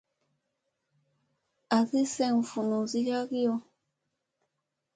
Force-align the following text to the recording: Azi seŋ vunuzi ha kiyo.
Azi 1.77 2.01
seŋ 2.15 2.33
vunuzi 2.49 3.01
ha 3.09 3.19
kiyo. 3.29 3.55